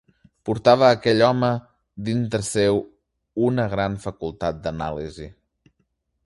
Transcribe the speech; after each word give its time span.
Portava 0.49 0.87
aquell 0.93 1.19
home 1.27 1.49
dintre 2.07 2.41
seu 2.47 2.81
una 3.49 3.67
gran 3.75 3.99
facultat 4.07 4.65
d'anàlisi 4.65 5.29